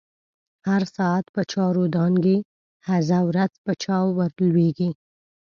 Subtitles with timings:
[0.67, 2.37] هر ساعت په چاور دانګی،
[2.89, 4.89] هزه ورځ په چا ور لويږی